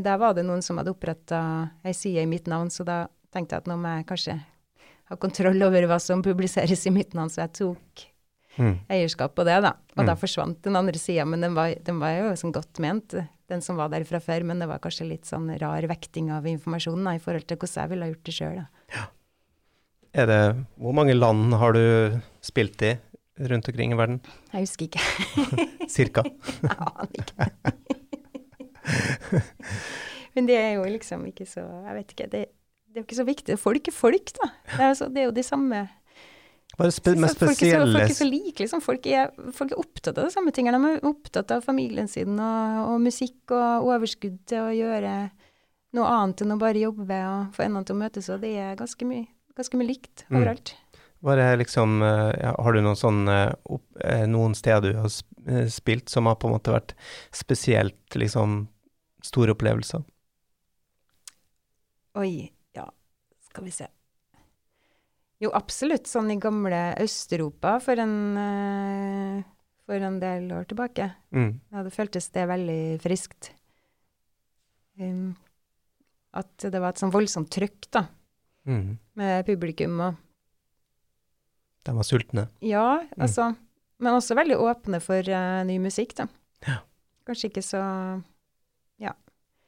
[0.00, 3.54] Der var det noen som hadde oppretta ei side i mitt navn, så da tenkte
[3.54, 4.40] jeg at nå må jeg kanskje
[5.08, 8.06] ha kontroll over hva som publiseres i mitt navn, så jeg tok
[8.58, 8.80] Mm.
[8.90, 9.70] eierskap på det, da.
[9.96, 10.18] Og da Mm.
[10.18, 13.14] forsvant den andre sida, men den var, den var jo sånn godt ment,
[13.48, 16.42] den som var der fra før, men det var kanskje litt sånn rar vekting av
[16.44, 19.06] informasjonen da, i forhold til hvordan jeg ville ha gjort det sjøl, da.
[20.12, 22.98] Er det, hvor mange land har du spilt i
[23.38, 24.20] rundt omkring i verden?
[24.52, 25.02] Jeg husker ikke.
[25.88, 26.24] Cirka?
[26.24, 27.50] Jeg aner ikke.
[30.34, 32.28] men det er jo liksom ikke så Jeg vet ikke.
[32.32, 32.44] Det,
[32.88, 33.58] det er jo ikke så viktig.
[33.60, 34.50] Folk er folk, da.
[34.74, 35.82] Det er, så, det er jo de samme
[36.78, 38.82] Hva er det spe mest spesielle folk, er så, folk er så like, liksom.
[38.84, 40.80] Folk er, folk er opptatt av de samme tingene.
[40.80, 45.14] De er opptatt av familien sin og, og musikk og overskudd til å gjøre
[45.96, 48.76] noe annet enn å bare jobbe og få endene til å møtes, og det er
[48.78, 49.24] ganske mye,
[49.56, 50.36] ganske mye likt Mm.
[50.40, 50.74] overalt.
[51.24, 51.58] Mm.
[51.58, 53.52] liksom, eh, har du noen sånn, eh,
[54.04, 56.92] eh, noen steder du har spilt som har på en måte vært
[57.32, 58.68] spesielt liksom
[59.22, 60.04] store opplevelser?
[62.18, 62.50] Oi,
[63.58, 63.88] skal vi se.
[65.42, 66.08] Jo, absolutt.
[66.10, 69.44] Sånn i gamle Øst-Europa for, en, eh,
[69.86, 71.12] for en del år tilbake.
[71.34, 71.52] Mm.
[71.70, 73.52] Ja, det føltes det veldig friskt.
[74.98, 75.36] Um,
[76.34, 78.06] at det var et sånn voldsomt trøkk, da,
[78.66, 78.98] Mm.
[79.16, 80.16] med publikum og
[81.86, 82.48] De var sultne.
[82.60, 83.56] Ja, altså
[84.00, 86.26] Men også veldig åpne for uh, ny musikk, da.
[86.66, 86.80] Ja.
[87.26, 87.80] Kanskje ikke så
[88.98, 89.12] Ja.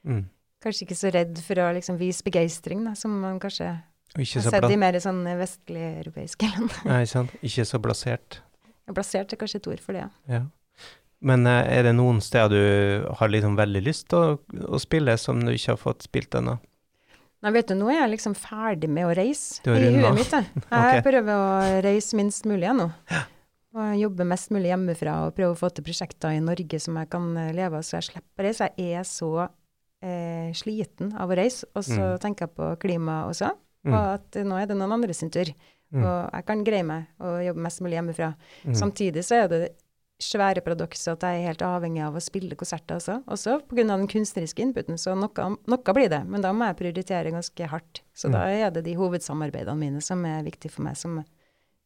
[0.04, 0.28] Mm.
[0.60, 3.70] Kanskje ikke så redd for å liksom vise begeistring, da, som man kanskje
[4.16, 6.72] har sett i mer sånn vestlige europeiske land.
[6.88, 7.32] Nei, sant?
[7.40, 8.40] ikke så blasert.
[8.88, 10.40] Ja, Plassert er kanskje et ord for det, ja.
[10.40, 10.42] Ja.
[11.20, 14.36] Men eh, er det noen steder du har liksom veldig lyst til å,
[14.72, 16.56] å spille, som du ikke har fått spilt ennå?
[17.40, 20.32] Nei, vet du, nå er jeg liksom ferdig med å reise i huet mitt.
[20.36, 21.04] Jeg, jeg Ok.
[21.06, 22.88] prøver å reise minst mulig jeg nå.
[23.80, 27.08] Og jobbe mest mulig hjemmefra og prøve å få til prosjekter i Norge som jeg
[27.12, 28.68] kan eh, leve av, så jeg slipper å reise.
[28.76, 29.30] Jeg er så
[30.02, 31.64] eh, sliten av å reise.
[31.74, 32.18] Og så Mm.
[32.20, 33.50] tenker jeg på klima også,
[33.84, 33.94] Mm.
[33.94, 35.46] og at nå er det noen andre sin tur.
[35.92, 36.04] Mm.
[36.04, 38.34] Og jeg kan greie meg og jobbe mest mulig hjemmefra.
[38.64, 38.74] Mm.
[38.76, 39.72] Samtidig så er det
[40.20, 43.24] svære paradokset at jeg er helt avhengig av å spille konserter også.
[43.26, 43.86] Også pga.
[43.86, 44.98] den kunstneriske inputen.
[45.00, 46.26] Så noe, noe blir det.
[46.28, 48.02] Men da må jeg prioritere ganske hardt.
[48.14, 48.32] Så Mm.
[48.32, 51.24] da er det de hovedsamarbeidene mine som er viktige for meg, som,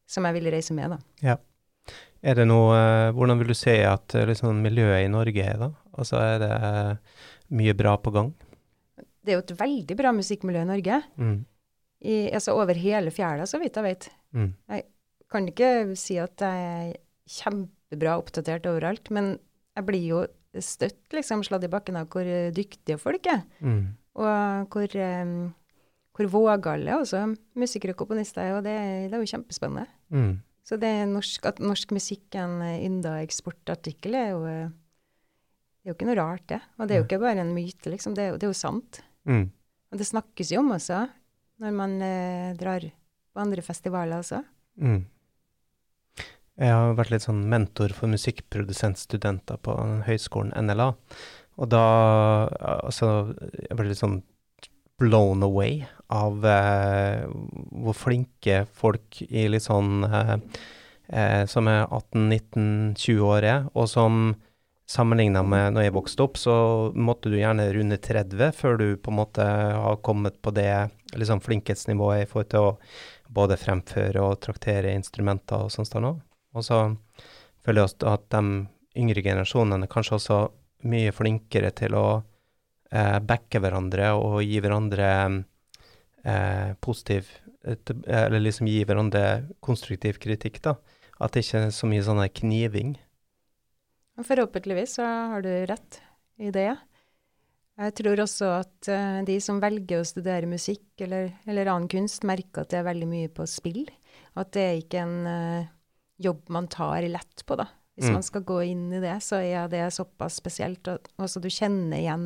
[0.05, 0.89] som jeg vil reise med,
[1.23, 1.37] da.
[2.23, 5.69] Er det noe eh, Hvordan vil du si at liksom, miljøet i Norge er, da?
[5.97, 6.99] Altså, er det
[7.53, 8.31] mye bra på gang?
[9.25, 11.01] Det er jo et veldig bra musikkmiljø i Norge.
[11.17, 11.37] Mm.
[12.05, 14.07] I, altså over hele fjæra, så vidt jeg vet.
[14.37, 14.51] Mm.
[15.31, 19.35] Kan ikke si at jeg er kjempebra oppdatert overalt, men
[19.75, 20.23] jeg blir jo
[20.61, 23.41] støtt liksom sladd i bakken av hvor dyktige folk er.
[23.59, 23.95] Mm.
[24.15, 25.39] Og hvor, um,
[26.15, 27.25] hvor vågale også
[27.59, 28.75] musikere og komponister er, og det,
[29.09, 29.89] det er jo kjempespennende.
[30.13, 30.35] Mm.
[30.65, 34.71] Så det norsk, at norsk musikk er en eh, ynda eksportartikkel, er jo, eh,
[35.85, 36.57] det er jo ikke noe rart, det.
[36.79, 38.15] Og det er jo ikke bare en myte, liksom.
[38.17, 39.03] Det er jo, det er jo sant.
[39.29, 39.43] Mm.
[39.93, 41.03] Og det snakkes jo om også,
[41.61, 44.39] når man eh, drar på andre festivaler også.
[44.81, 45.03] Mm.
[46.57, 49.75] Jeg har vært litt sånn mentor for musikkprodusentstudenter på
[50.07, 50.87] høyskolen NLA.
[51.61, 51.83] Og da
[52.65, 53.11] Altså,
[53.53, 54.23] jeg ble litt sånn
[54.97, 57.29] blown away av eh,
[57.77, 60.35] hvor flinke folk i litt sånn eh,
[61.13, 64.33] eh, Som er 18-19-20 år er, og som
[64.89, 66.55] sammenligna med når jeg vokste opp, så
[66.93, 70.69] måtte du gjerne runde 30 før du på en måte har kommet på det
[71.17, 72.75] liksom flinkhetsnivået i forhold til å
[73.35, 75.91] både fremføre og traktere instrumenter og sånt.
[75.91, 76.13] der nå.
[76.53, 76.79] Og så
[77.65, 78.43] føler jeg også at de
[79.01, 80.39] yngre generasjonene er kanskje også
[80.85, 82.05] mye flinkere til å
[82.91, 85.09] eh, backe hverandre og gi hverandre
[86.23, 87.31] eh, positiv
[87.65, 90.77] eh, Eller liksom gi hverandre konstruktiv kritikk, da.
[91.19, 92.95] At det ikke er så mye sånn kniving.
[94.23, 95.99] Forhåpentligvis så har du rett
[96.39, 96.69] i det.
[97.75, 102.23] Jeg tror også at eh, de som velger å studere musikk eller, eller annen kunst,
[102.27, 103.83] merker at det er veldig mye på spill.
[104.39, 105.67] At det er ikke en uh,
[106.23, 107.67] jobb man tar lett på, da.
[107.95, 108.13] Hvis Mm.
[108.17, 110.87] man skal gå inn i det, så er det såpass spesielt.
[110.87, 112.25] Og også du kjenner igjen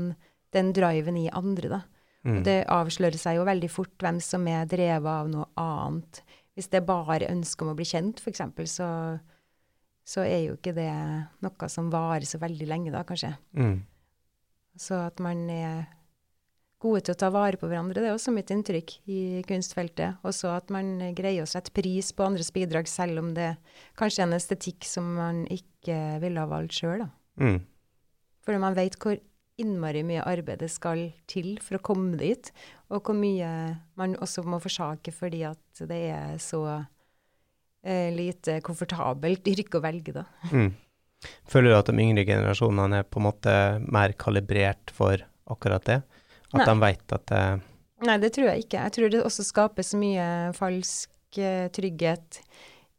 [0.54, 1.82] den driven i andre, da.
[2.26, 2.38] Mm.
[2.38, 6.22] Og det avslører seg jo veldig fort hvem som er drevet av noe annet.
[6.58, 8.42] Hvis det er bare ønske om å bli kjent, f.eks.,
[8.74, 8.88] så,
[10.08, 10.90] så er jo ikke det
[11.44, 13.34] noe som varer så veldig lenge, da, kanskje.
[13.58, 13.80] Mm.
[14.80, 15.88] Så at man er
[16.80, 20.22] gode til å ta vare på hverandre, det er også mitt inntrykk i kunstfeltet.
[20.24, 23.52] Og så at man greier å sette pris på andres bidrag, selv om det
[24.00, 27.10] kanskje er en estetikk som man ikke ville ha valgt sjøl, da.
[27.44, 27.60] Mm.
[28.46, 29.20] Fordi man vet hvor
[29.60, 32.52] innmari mye arbeid det skal til for å komme dit,
[32.90, 33.50] og hvor mye
[34.00, 36.64] man også må forsake fordi at det er så
[38.14, 40.26] lite komfortabelt yrke å velge, da.
[40.52, 40.72] Mm.
[41.52, 43.54] Føler du at de yngre generasjonene er på en måte
[43.92, 45.20] mer kalibrert for
[45.52, 45.98] akkurat det?
[46.54, 46.68] At Nei.
[46.70, 47.44] de veit at det
[48.08, 48.84] Nei, det tror jeg ikke.
[48.86, 52.40] Jeg tror det også skapes mye falsk eh, trygghet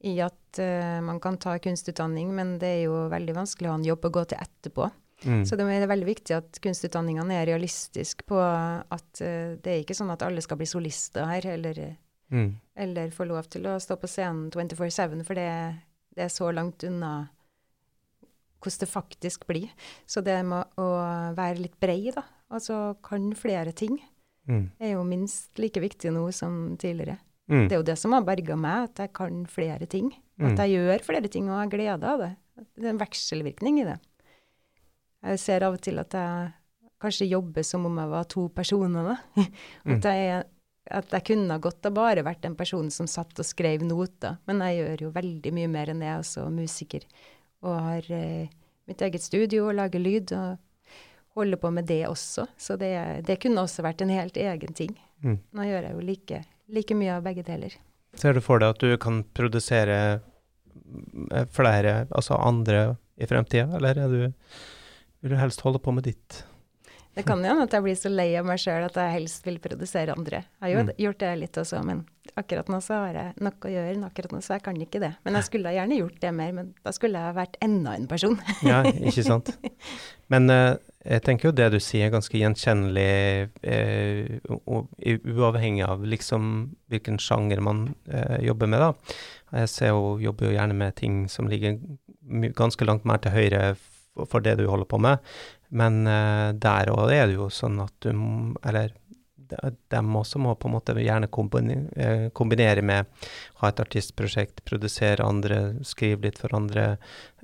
[0.04, 3.78] i at uh, man kan ta kunstutdanning, men det er jo veldig vanskelig å ha
[3.80, 4.88] en jobb å gå til etterpå.
[5.24, 5.42] mm.
[5.48, 9.96] Så det er veldig viktig at kunstutdanningene er realistiske på at uh, det er ikke
[9.96, 11.82] sånn at alle skal bli solister her, eller,
[12.30, 12.48] mm.
[12.74, 15.50] eller få lov til å stå på scenen 24-7, for det,
[16.16, 17.12] det er så langt unna
[18.60, 19.70] hvordan det faktisk blir.
[20.06, 20.88] Så det med å
[21.36, 24.00] være litt brei, da, altså kan flere ting,
[24.50, 24.70] Mm.
[24.80, 27.18] er jo minst like viktig nå som tidligere.
[27.50, 27.66] Mm.
[27.68, 30.12] Det er jo det som har berga meg, at jeg kan flere ting.
[30.40, 30.46] Mm.
[30.52, 32.30] At jeg gjør flere ting og har glede av det.
[32.76, 33.98] Det er en vekselvirkning i det.
[35.30, 36.52] Jeg ser av og til at jeg
[37.00, 39.18] kanskje jobber som om jeg var to personer, da.
[39.84, 39.96] Mm.
[39.96, 40.44] At, jeg,
[40.90, 44.40] at jeg kunne godt ha bare vært en person som satt og skrev noter.
[44.50, 47.07] Men jeg gjør jo veldig mye mer enn det, jeg er også musiker.
[47.66, 48.50] Og har eh,
[48.90, 50.35] mitt eget studio og lager lyd.
[50.37, 50.59] og
[51.35, 52.46] holder på med det også.
[52.59, 54.96] Så det, det kunne også vært en helt egen ting.
[55.22, 55.38] Mm.
[55.57, 56.42] Nå gjør jeg jo like,
[56.74, 57.76] like mye av begge deler.
[58.18, 63.98] Ser du for deg at du kan produsere eh, flere, altså andre, i fremtida, eller
[64.00, 64.55] er du,
[65.20, 66.40] vil du helst holde på med ditt?
[67.16, 69.46] Det kan jo hende at jeg blir så lei av meg sjøl at jeg helst
[69.46, 70.44] vil produsere andre.
[70.60, 70.92] Jeg har jo Mm.
[71.04, 72.04] gjort det litt også, men
[72.38, 74.04] akkurat nå så har jeg nok å gjøre.
[74.06, 75.10] Akkurat nå så jeg kan ikke det.
[75.24, 78.38] Men jeg skulle gjerne gjort det mer, men da skulle jeg vært enda en person.
[78.62, 79.50] Ja, ikke sant?
[80.30, 85.84] Men uh, jeg tenker jo det du sier er ganske gjenkjennelig, uh, og, u- uavhengig
[85.88, 88.92] av liksom hvilken sjanger man uh, jobber med, da.
[89.64, 91.80] Jeg ser jo, jobber jo gjerne med ting som ligger
[92.54, 93.76] ganske langt mer til høyre
[94.28, 95.18] for det du holder på med,
[95.70, 98.11] men uh, der òg er det jo sånn at du
[98.66, 98.90] Eller
[99.50, 103.09] de også må på en måte gjerne kombinere, kombinere med
[103.61, 106.96] ha et artistprosjekt, produsere andre, skrive litt for andre,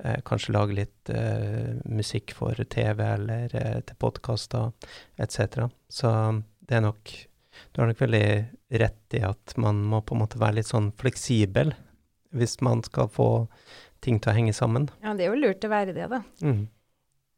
[0.03, 4.71] eh, kanskje lage litt eh, musikk for TV eller eh, til podkaster
[5.17, 5.67] etc.
[5.89, 6.11] Så
[6.59, 7.15] det er nok
[7.73, 8.27] Du har nok veldig
[8.77, 11.71] rett i at man må på en måte være litt sånn fleksibel
[12.37, 13.47] hvis man skal få
[14.05, 14.85] ting til å henge sammen.
[15.01, 16.19] Ja, det er jo lurt å være det, da.
[16.45, 16.67] Mm.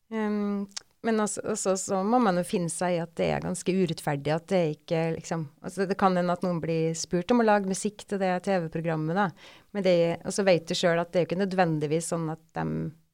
[0.10, 0.68] Um,
[1.06, 4.34] men også, også, så må man jo finne seg i at det er ganske urettferdig.
[4.36, 7.72] At det ikke liksom altså Det kan hende at noen blir spurt om å lage
[7.72, 9.30] musikk til det TV-programmet, da.
[9.76, 9.96] Men det,
[10.26, 12.66] og så vet du sjøl at det er jo ikke nødvendigvis sånn at de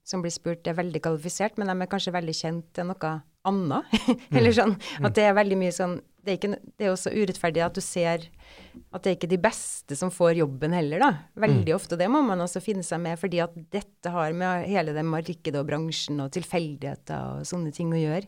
[0.06, 3.14] som blir spurt, er veldig kvalifisert, men de er kanskje veldig kjent til noe
[3.50, 3.96] annet.
[4.38, 4.58] Eller mm.
[4.58, 7.78] sånn at det er veldig mye sånn det er, ikke, det er også urettferdig at
[7.78, 11.10] du ser at det er ikke de beste som får jobben heller, da.
[11.46, 11.76] Veldig mm.
[11.76, 12.00] ofte.
[12.00, 15.60] Det må man også finne seg med, fordi at dette har med hele det markedet
[15.60, 18.26] og bransjen og tilfeldigheter og sånne ting å gjøre.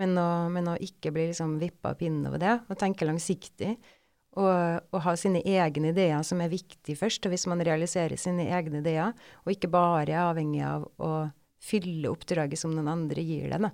[0.00, 3.76] Men å, men å ikke bli liksom vippa av pinnen over det, og tenke langsiktig.
[4.32, 4.48] Og,
[4.88, 7.26] og, ha sine egne ideer som er viktig først.
[7.28, 9.12] Og hvis man realiserer sine egne ideer,
[9.44, 11.12] og ikke bare er avhengig av å
[11.62, 13.68] fylle oppdraget som noen andre gir deg,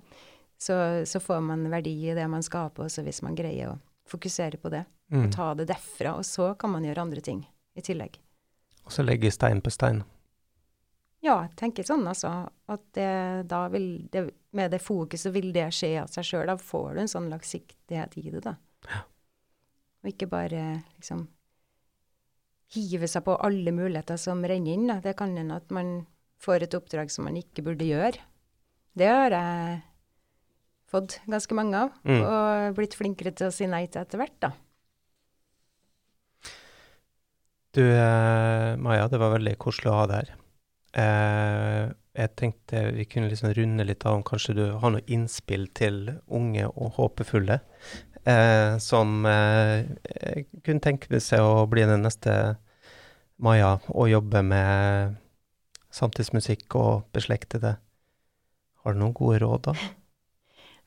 [0.59, 3.77] så, så, får man verdi i det man skaper, også hvis man greier å
[4.09, 4.83] fokusere på det.
[5.09, 5.23] Mm.
[5.23, 6.17] Og ta det derfra.
[6.19, 7.45] Og så kan man gjøre andre ting
[7.79, 8.19] i tillegg.
[8.83, 10.03] Og så legge stein på stein.
[11.23, 12.31] Ja, jeg tenker sånn, altså.
[12.71, 13.09] At det,
[13.51, 16.47] da vil det, med det fokuset vil det skje av seg sjøl.
[16.51, 18.55] Da får du en sånn langsiktighet i det, da.
[18.87, 19.03] Ja.
[19.99, 20.63] Og ikke bare
[20.95, 21.27] liksom
[22.75, 24.87] hive seg på alle muligheter som renner inn.
[24.91, 24.99] Da.
[25.03, 26.01] Det kan hende at man
[26.39, 28.23] får et oppdrag som man ikke burde gjøre.
[28.99, 29.79] Det har jeg
[30.89, 32.19] fått ganske mange av, mm.
[32.23, 34.51] og blitt flinkere til å si nei til etter hvert, da.
[37.77, 40.37] Du, eh, Maja, det var veldig koselig å ha deg her.
[40.99, 45.67] Eh, jeg tenkte vi kunne liksom runde litt av om kanskje du har noe innspill
[45.77, 45.99] til
[46.33, 47.59] unge og håpefulle
[48.25, 49.85] eh, som eh,
[50.65, 52.57] kunne tenke seg å bli den neste
[53.39, 55.13] Maja og jobbe med
[55.95, 57.77] samtidsmusikk og beslektede.
[58.83, 59.75] Har du noen gode råd, da?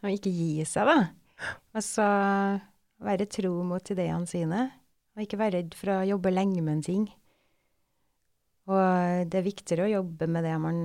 [0.03, 1.55] Og ikke gi seg, da.
[1.75, 2.07] Altså
[3.03, 4.67] være tro mot ideene sine.
[5.17, 7.07] Og ikke være redd for å jobbe lenge med en ting.
[8.71, 10.79] Og det er viktigere å jobbe med det man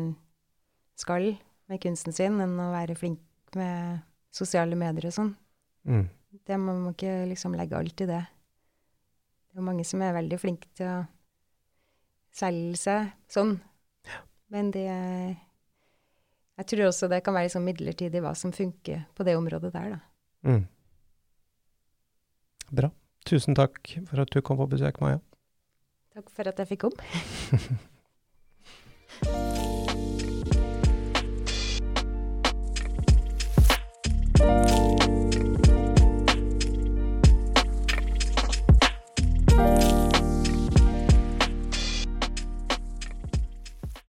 [0.97, 1.35] skal
[1.69, 3.21] med kunsten sin, enn å være flink
[3.57, 4.01] med
[4.33, 5.33] sosiale medier og sånn.
[5.87, 6.07] Mm.
[6.47, 8.23] Det Man må ikke liksom legge alt i det.
[9.51, 10.97] Det er mange som er veldig flinke til å
[12.37, 13.55] selge seg sånn.
[14.53, 14.89] Men det
[16.57, 19.97] jeg tror også det kan være liksom midlertidig hva som funker på det området der,
[19.97, 19.99] da.
[20.47, 20.63] Mm.
[22.77, 22.91] Bra.
[23.27, 25.19] Tusen takk for at du kom på besøk, Maja.
[26.15, 27.03] Takk for at jeg fikk komme.